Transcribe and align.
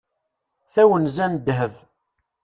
Tawenza 0.73 1.25
n 1.31 1.33
ddheb. 1.37 1.75